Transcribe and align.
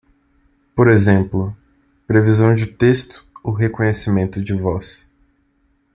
Por 0.75 0.89
exemplo, 0.89 1.55
previsão 2.07 2.55
de 2.55 2.65
texto 2.65 3.23
ou 3.43 3.53
reconhecimento 3.53 4.41
de 4.43 4.51
voz. 4.55 5.07